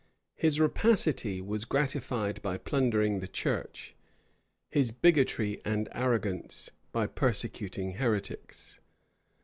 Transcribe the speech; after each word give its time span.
His 0.33 0.59
rapacity 0.59 1.41
was 1.41 1.63
gratified 1.63 2.41
by 2.41 2.57
plundering 2.57 3.19
the 3.19 3.27
church, 3.27 3.93
his 4.67 4.89
bigotry 4.89 5.61
and 5.63 5.89
arrogance 5.93 6.71
by 6.91 7.05
persecuting 7.05 7.91
heretics. 7.91 8.79